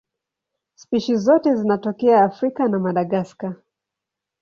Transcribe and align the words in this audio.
Spishi 0.75 1.15
zote 1.15 1.55
zinatokea 1.55 2.23
Afrika 2.23 2.67
na 2.67 2.79
Madagaska. 2.79 3.55